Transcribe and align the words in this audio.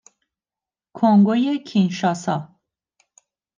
کنگوی 0.93 1.63
کینشاسا 1.63 2.55